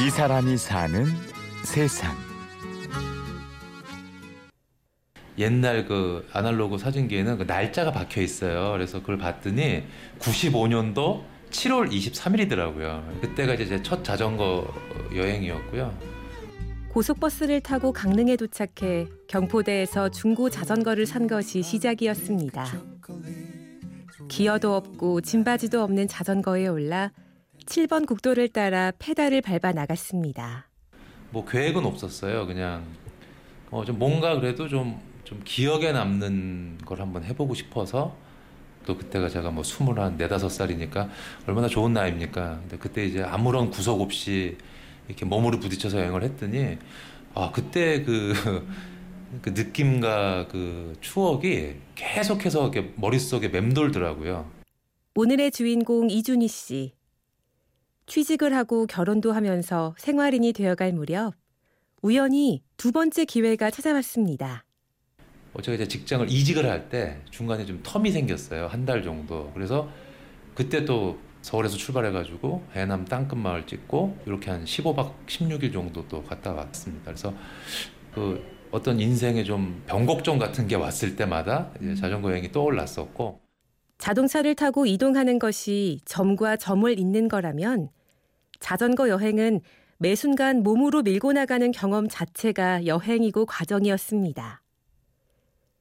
이 0.00 0.08
사람이 0.10 0.56
사는 0.56 1.04
세상. 1.64 2.16
옛날 5.38 5.86
그 5.86 6.26
아날로그 6.32 6.78
사진기에는 6.78 7.38
그 7.38 7.42
날짜가 7.44 7.92
박혀 7.92 8.20
있어요. 8.22 8.72
그래서 8.72 9.00
그걸 9.00 9.18
봤더니 9.18 9.84
95년도 10.18 11.22
7월 11.50 11.90
23일이더라고요. 11.90 13.20
그때가 13.20 13.54
이제 13.54 13.66
제 13.66 13.82
첫 13.82 14.02
자전거 14.04 14.66
여행이었고요. 15.14 15.92
고속버스를 16.92 17.60
타고 17.60 17.92
강릉에 17.92 18.36
도착해 18.36 19.06
경포대에서 19.28 20.08
중고 20.10 20.50
자전거를 20.50 21.06
산 21.06 21.26
것이 21.26 21.62
시작이었습니다. 21.62 22.66
기어도 24.28 24.74
없고 24.74 25.20
짐바지도 25.20 25.82
없는 25.82 26.08
자전거에 26.08 26.66
올라 26.66 27.12
7번 27.66 28.06
국도를 28.06 28.48
따라 28.48 28.92
페달을 28.98 29.42
밟아 29.42 29.72
나갔습니다. 29.72 30.66
뭐 31.30 31.44
계획은 31.44 31.84
없었어요. 31.84 32.46
그냥 32.46 32.84
어 33.70 33.84
좀 33.84 33.98
뭔가 33.98 34.38
그래도 34.40 34.68
좀, 34.68 35.00
좀 35.24 35.40
기억에 35.44 35.92
남는 35.92 36.78
걸 36.84 37.00
한번 37.00 37.22
해보고 37.24 37.54
싶어서 37.54 38.16
또 38.84 38.96
그때가 38.96 39.28
제가 39.28 39.50
뭐 39.50 39.62
스물 39.62 40.00
한 40.00 40.16
네다섯 40.16 40.50
살이니까 40.50 41.08
얼마나 41.46 41.68
좋은 41.68 41.92
나이입니까. 41.92 42.58
근데 42.62 42.78
그때 42.78 43.04
이제 43.04 43.22
아무런 43.22 43.70
구속 43.70 44.00
없이 44.00 44.56
이렇게 45.06 45.24
몸으로 45.24 45.60
부딪혀서 45.60 45.98
여행을 45.98 46.22
했더니 46.24 46.78
아 47.34 47.52
그때 47.52 48.02
그, 48.02 48.32
그 49.42 49.50
느낌과 49.50 50.48
그 50.48 50.96
추억이 51.00 51.74
계속해서 51.94 52.62
이렇게 52.70 52.92
머릿속에 52.96 53.48
맴돌더라고요. 53.48 54.50
오늘의 55.14 55.52
주인공 55.52 56.10
이준희 56.10 56.48
씨. 56.48 56.92
취직을 58.14 58.52
하고 58.56 58.86
결혼도 58.88 59.30
하면서 59.30 59.94
생활인이 59.96 60.52
되어갈 60.52 60.92
무렵 60.92 61.32
우연히 62.02 62.60
두 62.76 62.90
번째 62.90 63.24
기회가 63.24 63.70
찾아왔습니다. 63.70 64.64
어, 65.54 65.62
제가 65.62 65.76
이제 65.76 65.86
직장을 65.86 66.28
이직을 66.28 66.68
할 66.68 66.88
때 66.88 67.20
중간에 67.30 67.64
좀 67.64 67.80
텀이 67.84 68.12
생겼어요. 68.12 68.66
한 68.66 68.84
달 68.84 69.04
정도. 69.04 69.52
그래서 69.54 69.88
그때 70.56 70.84
또 70.84 71.18
서울에서 71.42 71.76
출발해가지고 71.76 72.64
해남 72.72 73.04
땅끝 73.04 73.38
마을 73.38 73.64
찍고 73.64 74.18
이렇게 74.26 74.50
한 74.50 74.64
15박 74.64 75.12
16일 75.28 75.72
정도 75.72 76.06
또 76.08 76.24
갔다 76.24 76.52
왔습니다. 76.52 77.04
그래서 77.04 77.32
그 78.12 78.42
어떤 78.72 78.98
인생의 78.98 79.44
좀 79.44 79.84
변곡점 79.86 80.40
같은 80.40 80.66
게 80.66 80.74
왔을 80.74 81.14
때마다 81.14 81.70
이제 81.80 81.94
자전거 81.94 82.30
여행이 82.30 82.50
떠올랐었고 82.50 83.38
자동차를 83.98 84.56
타고 84.56 84.84
이동하는 84.86 85.38
것이 85.38 86.00
점과 86.04 86.56
점을 86.56 86.98
잇는 86.98 87.28
거라면 87.28 87.90
자전거 88.64 89.08
여행은 89.08 89.60
매 89.98 90.14
순간 90.14 90.62
몸으로 90.62 91.02
밀고 91.02 91.32
나가는 91.32 91.70
경험 91.72 92.08
자체가 92.08 92.86
여행이고 92.86 93.46
과정이었습니다. 93.46 94.62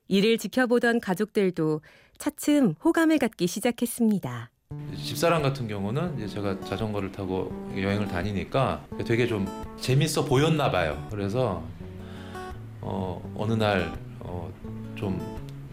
이를 0.08 0.38
지켜보던 0.38 1.00
가족들도 1.00 1.82
차츰 2.18 2.74
호감을 2.84 3.20
갖기 3.20 3.48
시작했습니다. 3.48 4.50
집사람 4.98 5.42
같은 5.42 5.68
경우는 5.68 6.28
제가 6.28 6.60
자전거를 6.62 7.12
타고 7.12 7.52
여행을 7.78 8.08
다니니까 8.08 8.84
되게 9.06 9.28
좀 9.28 9.48
재밌어 9.80 10.26
보였나 10.26 10.72
봐요. 10.72 11.08
그래서 11.12 11.64
어, 12.82 13.22
어느 13.38 13.54
날 13.54 13.92
어, 14.20 14.52
좀 14.96 15.20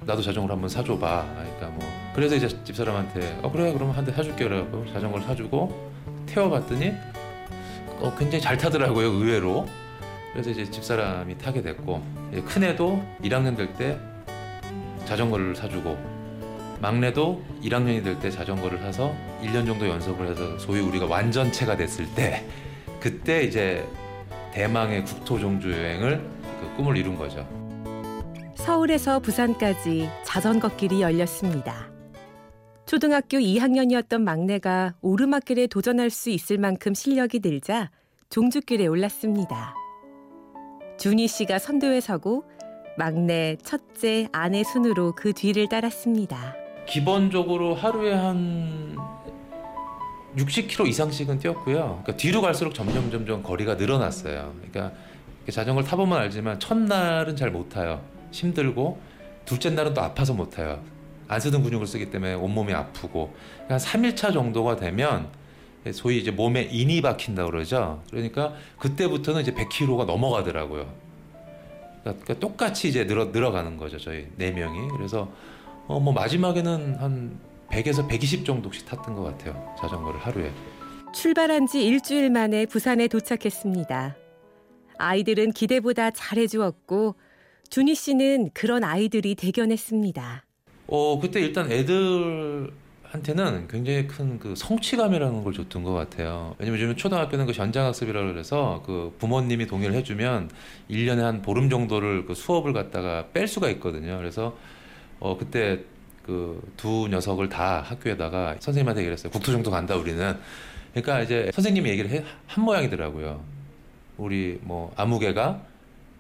나도 0.05 0.23
자전거를 0.23 0.55
한번 0.55 0.69
사줘봐. 0.69 1.35
그러니까 1.35 1.69
뭐 1.71 1.81
그래서 2.15 2.37
이제 2.37 2.49
집사람한테 2.65 3.41
어 3.43 3.51
그래 3.51 3.73
그러면 3.73 3.95
한 3.95 4.05
대 4.05 4.13
사줄게 4.13 4.45
그래갖고 4.45 4.87
자전거를 4.93 5.27
사주고 5.27 5.96
태워봤더니 6.37 6.93
어, 8.01 8.15
굉장히 8.19 8.43
잘 8.43 8.59
타더라고요 8.59 9.07
의외로. 9.07 9.67
그래서 10.33 10.51
이제 10.51 10.71
집사람이 10.71 11.39
타게 11.39 11.63
됐고 11.63 12.03
큰 12.45 12.63
애도 12.65 13.03
1학년 13.23 13.57
될 13.57 13.73
때 13.75 13.99
자전거를 15.07 15.57
사주고 15.57 15.97
막내도 16.81 17.43
1학년이 17.63 18.05
될 18.05 18.21
때 18.21 18.31
자전거를 18.31 18.79
사서 18.81 19.15
1년 19.43 19.65
정도 19.65 19.89
연습을 19.89 20.29
해서 20.29 20.59
소위 20.59 20.81
우리가 20.81 21.07
완전체가 21.07 21.75
됐을 21.79 22.07
때 22.15 22.45
그때 23.01 23.43
이제 23.45 23.87
대망의 24.53 25.05
국토 25.07 25.39
종주 25.39 25.73
여행을 25.73 26.23
그 26.61 26.77
꿈을 26.77 26.99
이룬 26.99 27.17
거죠. 27.17 27.49
서울에서 28.57 29.21
부산까지 29.21 30.11
자전거 30.25 30.69
길이 30.77 31.01
열렸습니다. 31.01 31.96
초등학교 32.87 33.39
2학년이었던 33.39 34.23
막내가 34.23 34.95
오르막길에 35.03 35.67
도전할 35.67 36.09
수 36.11 36.31
있을 36.31 36.57
만큼 36.59 36.95
실력이 36.95 37.41
늘자 37.43 37.91
종주길에 38.31 38.87
올랐습니다. 38.87 39.75
준희 40.99 41.27
씨가 41.27 41.59
선두에 41.59 42.01
서고 42.01 42.45
막내, 42.97 43.57
첫째, 43.63 44.29
아내 44.33 44.63
순으로 44.63 45.15
그 45.17 45.33
뒤를 45.33 45.69
따랐습니다. 45.69 46.55
기본적으로 46.87 47.75
하루에 47.75 48.15
한 48.15 48.97
60km 50.37 50.87
이상씩은 50.87 51.41
뛰었고요. 51.41 52.01
그러니까 52.05 52.17
뒤로 52.17 52.41
갈수록 52.41 52.73
점점 52.73 53.11
점점 53.11 53.43
거리가 53.43 53.75
늘어났어요. 53.75 54.55
그러니까 54.71 54.97
자전거를 55.51 55.89
타보면 55.89 56.17
알지만 56.19 56.61
첫날은 56.61 57.35
잘 57.37 57.51
못 57.51 57.69
타요. 57.69 58.01
힘들고 58.31 59.01
둘째 59.45 59.71
날은 59.71 59.93
또 59.93 60.03
아파서 60.03 60.33
못 60.35 60.51
타요. 60.51 60.81
안 61.29 61.41
쓰던 61.41 61.63
근육을 61.63 61.87
쓰기 61.87 62.11
때문에 62.11 62.35
온몸이 62.35 62.73
아프고 62.73 63.35
한 63.69 63.79
3일차 63.79 64.33
정도가 64.33 64.77
되면 64.77 65.29
소위 65.93 66.19
이제 66.19 66.31
몸에 66.31 66.63
인이 66.63 67.01
박힌다 67.03 67.45
그러죠. 67.47 68.03
그러니까 68.11 68.55
그때부터는 68.79 69.43
이제 69.43 69.53
100km가 69.55 70.05
넘어가더라고요. 70.05 70.93
그러니까 72.03 72.35
똑같이 72.39 72.89
이제 72.89 73.07
늘어 73.07 73.27
늘어가는 73.27 73.77
거죠. 73.77 73.99
저희 73.99 74.27
네 74.37 74.51
명이. 74.53 74.89
그래서 74.97 75.31
어 75.89 76.01
뭐 76.01 76.13
마지막에는 76.13 76.97
한 76.97 77.39
100에서 77.71 78.09
120 78.09 78.45
정도씩 78.45 78.87
탔던 78.87 79.15
것 79.15 79.23
같아요. 79.23 79.75
자전거를 79.81 80.21
하루에. 80.21 80.51
출발한 81.15 81.67
지 81.67 81.85
일주일 81.85 82.31
만에 82.31 82.67
부산에 82.67 83.09
도착했습니다. 83.09 84.17
아이들은 84.99 85.53
기대보다 85.53 86.11
잘해주었고 86.11 87.15
준희 87.71 87.95
씨는 87.95 88.51
그런 88.55 88.83
아이들이 88.85 89.35
대견했습니다. 89.35 90.46
어 90.89 91.19
그때 91.21 91.41
일단 91.41 91.71
애들한테는 91.71 93.69
굉장히 93.69 94.07
큰 94.07 94.39
그 94.39 94.55
성취감이라는 94.57 95.43
걸 95.45 95.53
줬던 95.53 95.83
것 95.83 95.93
같아요. 95.95 96.55
왜냐면 96.59 96.81
요즘 96.81 96.97
초등학교는 96.97 97.47
그 97.47 97.53
전장학습이라고 97.53 98.29
그래서 98.33 98.83
그 98.87 99.15
부모님이 99.19 99.67
동의를 99.67 99.95
해주면 99.97 100.51
1년에 100.91 101.21
한 101.21 101.43
보름 101.43 101.69
정도를 101.71 102.27
그 102.27 102.35
수업을 102.35 102.73
갖다가 102.73 103.27
뺄 103.33 103.49
수가 103.49 103.69
있거든요. 103.71 104.17
그래서 104.19 104.57
어 105.19 105.37
그때 105.39 105.81
그 106.25 106.61
두 106.77 107.09
녀석을 107.09 107.49
다 107.49 107.81
학교에다가 107.81 108.57
선생님한테 108.61 109.01
얘기를 109.01 109.13
했어요. 109.15 109.31
국토정도 109.33 109.71
간다 109.71 109.97
우리는. 109.97 110.37
그러니까 110.93 111.21
이제 111.23 111.51
선생님이 111.55 111.91
얘기를 111.91 112.11
해, 112.11 112.25
한 112.47 112.65
모양이더라고요. 112.65 113.43
우리 114.19 114.59
뭐 114.63 114.93
아무개가 114.97 115.63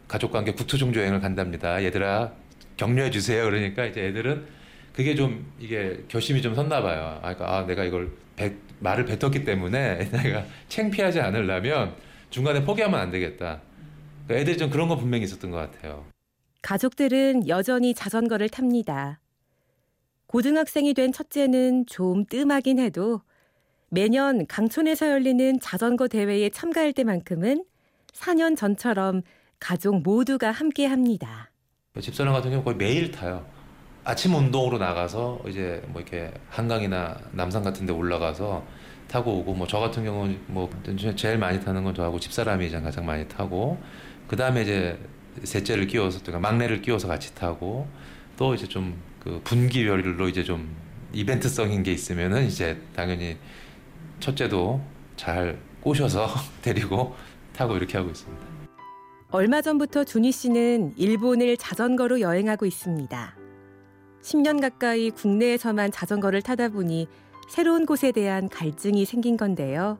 가족관계 0.09 0.53
국토정조 0.53 1.01
여행을 1.01 1.21
간답니다. 1.21 1.83
얘들아 1.83 2.33
격려해 2.77 3.11
주세요. 3.11 3.45
그러니까 3.45 3.85
이제 3.87 4.07
애들은 4.07 4.47
그게 4.97 5.15
좀 5.15 5.53
이게 5.61 6.03
결심이 6.09 6.41
좀 6.41 6.55
섰나 6.55 6.81
봐요. 6.81 7.21
아, 7.23 7.35
그러니까 7.35 7.55
아 7.55 7.67
내가 7.67 7.85
이걸 7.85 8.11
배, 8.35 8.55
말을 8.81 9.05
뱉었기 9.05 9.45
때문에 9.45 10.09
내가 10.11 10.47
창피하지 10.69 11.21
않으려면 11.21 11.95
중간에 12.31 12.65
포기하면 12.65 12.99
안 12.99 13.11
되겠다. 13.11 13.61
그러니까 14.25 14.41
애들이 14.41 14.57
좀 14.57 14.71
그런 14.71 14.89
거 14.89 14.97
분명히 14.97 15.25
있었던 15.25 15.51
것 15.51 15.59
같아요. 15.59 16.07
가족들은 16.63 17.47
여전히 17.47 17.93
자전거를 17.93 18.49
탑니다. 18.49 19.21
고등학생이 20.29 20.95
된 20.95 21.13
첫째는 21.13 21.85
좀 21.87 22.25
뜸하긴 22.25 22.79
해도 22.79 23.21
매년 23.91 24.47
강촌에서 24.47 25.11
열리는 25.11 25.61
자전거 25.61 26.09
대회에 26.09 26.49
참가할 26.49 26.95
때만큼은 26.95 27.65
4년 28.13 28.57
전처럼 28.57 29.23
가족 29.61 30.03
모두가 30.03 30.51
함께 30.51 30.87
합니다. 30.87 31.51
집사람 32.01 32.33
같은 32.33 32.51
경우 32.51 32.65
거의 32.65 32.77
매일 32.77 33.11
타요. 33.11 33.56
아침 34.07 34.35
운동으로 34.35 34.79
나가서 34.79 35.41
이제 35.49 35.83
뭐 35.89 36.01
이렇게 36.01 36.33
한강이나 36.49 37.19
남산 37.33 37.63
같은 37.65 37.87
데 37.87 37.93
올라가서 37.93 38.65
타고 39.09 39.39
오고 39.39 39.55
뭐 39.55 39.67
저 39.67 39.79
같은 39.81 40.05
경우는 40.05 40.39
뭐 40.47 40.71
제일 41.17 41.39
많이 41.39 41.61
타는 41.61 41.83
건 41.85 41.95
저하고 41.95 42.21
집사람이 42.21 42.67
이제 42.67 42.81
가장 42.81 43.05
많이 43.05 43.27
타고 43.29 43.79
그 44.29 44.37
다음에 44.37 44.63
이제 44.63 44.99
셋째를 45.43 45.87
끼워서 45.89 46.23
또 46.23 46.39
막내를 46.39 46.83
끼워서 46.83 47.09
같이 47.09 47.35
타고 47.35 47.87
또 48.37 48.55
이제 48.55 48.67
좀 48.67 48.95
그 49.27 49.41
분기별로 49.43 50.29
이제 50.29 50.45
좀 50.45 50.73
이벤트성인 51.13 51.83
게 51.83 51.91
있으면은 51.91 52.47
이제 52.47 52.81
당연히 52.95 53.37
첫째도 54.21 54.81
잘 55.17 55.59
꼬셔서 55.81 56.29
데리고 56.63 57.17
타고 57.53 57.77
이렇게 57.77 57.99
하고 57.99 58.11
있습니다. 58.11 58.47
얼마 59.33 59.63
전부터 59.63 60.05
준희 60.05 60.31
씨는 60.31 60.95
일본을 60.97 61.57
자전거로 61.57 62.21
여행하고 62.21 62.67
있습니다. 62.67 63.46
10년 64.27 64.61
가까이 64.61 65.11
국내에서만 65.11 65.93
자전거를 65.93 66.43
타다 66.43 66.69
보니 66.71 67.07
새로운 67.49 67.87
곳에 67.87 68.11
대한 68.11 68.49
갈증이 68.49 69.05
생긴 69.05 69.37
건데요. 69.37 69.99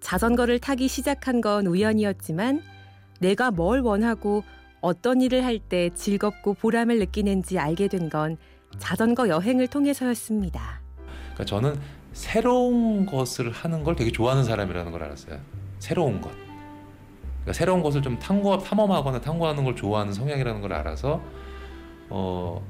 자전거를 0.00 0.58
타기 0.58 0.88
시작한 0.88 1.40
건 1.40 1.68
우연이었지만 1.68 2.60
내가 3.20 3.52
뭘 3.52 3.80
원하고 3.82 4.42
어떤 4.80 5.20
일을 5.20 5.44
할 5.44 5.60
때 5.60 5.90
즐겁고 5.94 6.54
보람을 6.54 6.98
느끼는지 6.98 7.58
알게 7.60 7.86
된 7.86 8.08
건 8.10 8.36
자전거 8.78 9.28
여행을 9.28 9.68
통해서였습니다. 9.68 10.80
그러니까 11.34 11.44
저는 11.44 11.78
새로운 12.12 13.06
것을 13.06 13.52
하는 13.52 13.84
걸 13.84 13.94
되게 13.94 14.10
좋아하는 14.10 14.42
사람이라는 14.42 14.90
걸 14.90 15.04
알았어요. 15.04 15.38
새로운 15.78 16.20
것. 16.20 16.30
그러니까 16.32 17.52
새로운 17.52 17.80
것을 17.80 18.02
좀 18.02 18.18
탐구, 18.18 18.58
탐험하거나 18.64 19.20
탐구하는 19.20 19.62
걸 19.62 19.76
좋아하는 19.76 20.12
성향이라는 20.12 20.60
걸 20.60 20.72
알아서 20.72 21.22
어, 22.10 22.60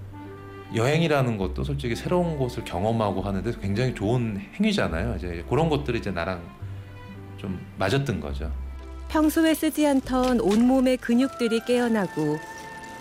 여행이라는 0.74 1.38
것도 1.38 1.64
솔직히 1.64 1.96
새로운 1.96 2.36
곳을 2.36 2.64
경험하고 2.64 3.22
하는데 3.22 3.52
굉장히 3.60 3.94
좋은 3.94 4.40
행위잖아요. 4.54 5.16
이제 5.16 5.44
그런 5.48 5.68
것들이 5.68 5.98
이제 5.98 6.10
나랑 6.10 6.42
좀 7.38 7.58
맞았던 7.78 8.20
거죠. 8.20 8.52
평소에 9.08 9.54
쓰지 9.54 9.86
않던 9.86 10.40
온몸의 10.40 10.98
근육들이 10.98 11.60
깨어나고 11.60 12.38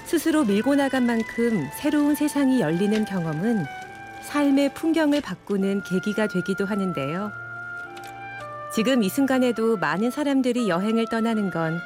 스스로 0.06 0.46
밀고 0.46 0.76
나간 0.76 1.06
만큼 1.06 1.68
새로운 1.74 2.16
세상이 2.16 2.62
열리는 2.62 3.04
경험은 3.04 3.66
삶의 4.22 4.74
풍경을 4.74 5.20
바꾸는 5.20 5.84
계기가 5.84 6.28
되기도 6.28 6.66
하는데요. 6.66 7.32
지금 8.74 9.04
이 9.04 9.10
순간에도 9.10 9.78
많은 9.78 10.12
사람들이 10.12 10.70
여행을 10.70 11.08
떠나는 11.10 11.50
건 11.50 11.80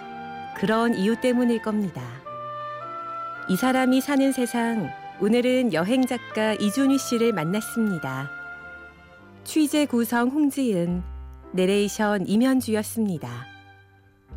그런 0.55 0.93
이유 0.93 1.19
때문일 1.19 1.61
겁니다. 1.63 2.01
이 3.47 3.55
사람이 3.55 4.01
사는 4.01 4.31
세상, 4.31 4.91
오늘은 5.23 5.73
여행 5.73 6.07
작가 6.07 6.55
이준희 6.55 6.97
씨를 6.97 7.31
만났습니다. 7.31 8.31
취재 9.43 9.85
구성 9.85 10.29
홍지은, 10.29 11.03
내레이션 11.53 12.25
임현주였습니다. 12.27 13.29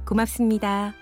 고맙습니다. 0.07 0.93